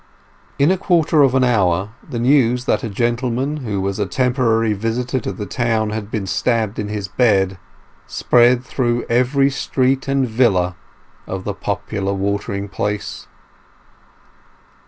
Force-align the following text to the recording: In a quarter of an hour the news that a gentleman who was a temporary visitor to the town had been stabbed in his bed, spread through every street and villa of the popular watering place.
In 0.57 0.71
a 0.71 0.79
quarter 0.79 1.21
of 1.21 1.35
an 1.35 1.43
hour 1.43 1.89
the 2.09 2.17
news 2.17 2.65
that 2.65 2.83
a 2.83 2.89
gentleman 2.89 3.57
who 3.57 3.79
was 3.79 3.99
a 3.99 4.07
temporary 4.07 4.73
visitor 4.73 5.19
to 5.19 5.31
the 5.31 5.45
town 5.45 5.91
had 5.91 6.09
been 6.09 6.25
stabbed 6.25 6.79
in 6.79 6.87
his 6.87 7.07
bed, 7.07 7.59
spread 8.07 8.63
through 8.63 9.05
every 9.11 9.51
street 9.51 10.07
and 10.07 10.27
villa 10.27 10.75
of 11.27 11.43
the 11.43 11.53
popular 11.53 12.13
watering 12.15 12.67
place. 12.67 13.27